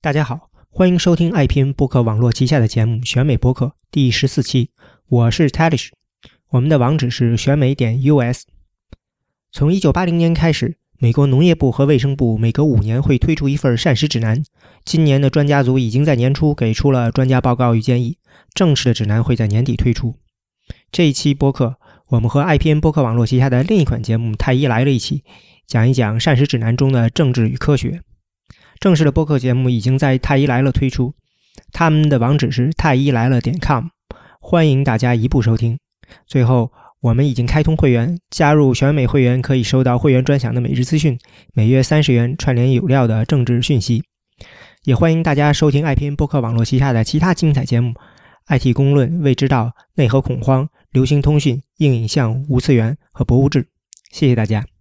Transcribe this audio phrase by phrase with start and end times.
[0.00, 4.70] 大家好，欢迎收听爱拼播客网络旗下的节目《选美播客》第十四期，
[5.08, 5.88] 我是 Talish，
[6.50, 8.44] 我们的网址是选美点 US。
[9.50, 14.40] 从一九八零年开始，美国农业部和卫生部每隔五年会推出一份膳食指南。
[14.84, 18.18] 今年的专家组已经在年初给出了专家报告与建议，
[18.54, 20.14] 正式的指南会在年底推出。
[20.92, 21.74] 这一期播客，
[22.10, 25.24] 我们和爱拼播客网络旗下的另一款节目《太医来了》一起
[25.66, 28.00] 讲一讲膳食指南中的政治与科学。
[28.80, 31.12] 正式的播客节目已经在太医来了推出，
[31.72, 33.86] 他们的网址是太医来了点 com，
[34.40, 35.76] 欢迎大家一步收听。
[36.26, 36.70] 最后，
[37.00, 41.18] 我们已经开通会员，加入选美会员可以收到会员专享的每日资讯，
[41.54, 44.02] 每月三十元串联有料的政治讯息。
[44.84, 47.92] 也欢迎大家收听爱拼播客网络旗下的其他精彩节目
[48.46, 53.66] ：IT 公论、未知道、内核恐慌、流行通讯、硬影像、无次元和博物志。
[54.12, 54.77] 谢谢大家。